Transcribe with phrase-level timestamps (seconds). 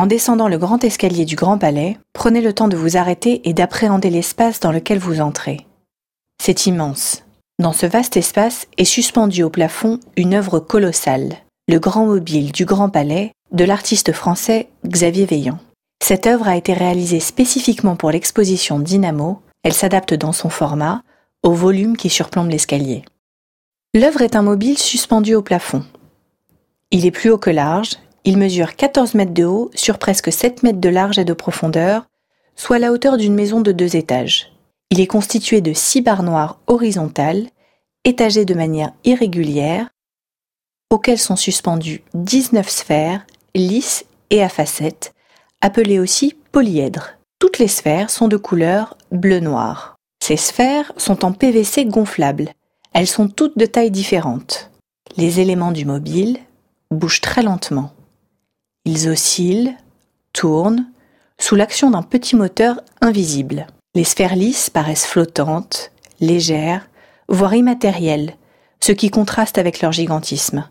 [0.00, 3.52] En descendant le grand escalier du Grand Palais, prenez le temps de vous arrêter et
[3.52, 5.66] d'appréhender l'espace dans lequel vous entrez.
[6.42, 7.22] C'est immense.
[7.58, 11.36] Dans ce vaste espace est suspendue au plafond une œuvre colossale,
[11.68, 15.58] le Grand Mobile du Grand Palais de l'artiste français Xavier Veillant.
[16.02, 21.02] Cette œuvre a été réalisée spécifiquement pour l'exposition Dynamo, elle s'adapte dans son format
[21.42, 23.04] au volume qui surplombe l'escalier.
[23.92, 25.84] L'œuvre est un mobile suspendu au plafond.
[26.90, 30.62] Il est plus haut que large, il mesure 14 mètres de haut sur presque 7
[30.62, 32.06] mètres de large et de profondeur,
[32.56, 34.52] soit la hauteur d'une maison de deux étages.
[34.90, 37.46] Il est constitué de six barres noires horizontales,
[38.04, 39.88] étagées de manière irrégulière,
[40.90, 45.14] auxquelles sont suspendues 19 sphères lisses et à facettes,
[45.60, 47.12] appelées aussi polyèdres.
[47.38, 49.96] Toutes les sphères sont de couleur bleu-noir.
[50.22, 52.50] Ces sphères sont en PVC gonflable.
[52.92, 54.70] Elles sont toutes de tailles différentes.
[55.16, 56.38] Les éléments du mobile
[56.90, 57.92] bougent très lentement.
[58.84, 59.76] Ils oscillent,
[60.32, 60.90] tournent,
[61.38, 63.66] sous l'action d'un petit moteur invisible.
[63.94, 66.88] Les sphères lisses paraissent flottantes, légères,
[67.28, 68.36] voire immatérielles,
[68.80, 70.68] ce qui contraste avec leur gigantisme.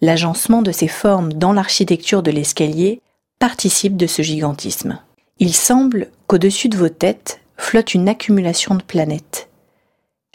[0.00, 3.00] L'agencement de ces formes dans l'architecture de l'escalier
[3.38, 5.00] participe de ce gigantisme.
[5.38, 9.48] Il semble qu'au-dessus de vos têtes flotte une accumulation de planètes.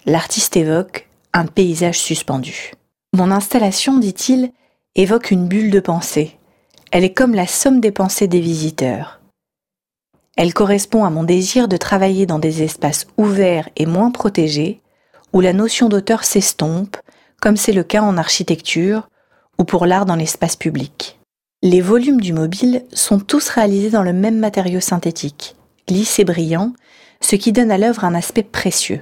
[0.06, 2.72] L'artiste évoque un paysage suspendu.
[3.14, 4.52] Mon installation, dit-il,
[5.00, 6.38] évoque une bulle de pensée.
[6.92, 9.22] Elle est comme la somme des pensées des visiteurs.
[10.36, 14.82] Elle correspond à mon désir de travailler dans des espaces ouverts et moins protégés,
[15.32, 16.98] où la notion d'auteur s'estompe,
[17.42, 19.10] comme c'est le cas en architecture
[19.58, 21.18] ou pour l'art dans l'espace public.
[21.62, 25.56] Les volumes du mobile sont tous réalisés dans le même matériau synthétique,
[25.88, 26.74] lisse et brillant,
[27.22, 29.02] ce qui donne à l'œuvre un aspect précieux.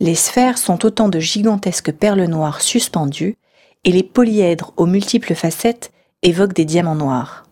[0.00, 3.36] Les sphères sont autant de gigantesques perles noires suspendues,
[3.84, 5.92] et les polyèdres aux multiples facettes
[6.22, 7.44] évoquent des diamants noirs.